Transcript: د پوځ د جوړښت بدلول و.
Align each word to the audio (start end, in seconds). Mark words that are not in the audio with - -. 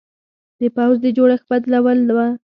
د 0.59 0.61
پوځ 0.75 0.95
د 1.01 1.05
جوړښت 1.17 1.45
بدلول 1.71 1.99
و. 2.15 2.17